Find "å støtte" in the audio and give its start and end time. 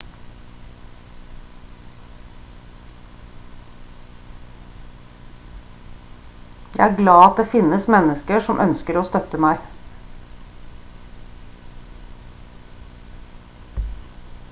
8.97-9.41